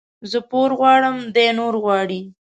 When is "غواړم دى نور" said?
0.79-1.73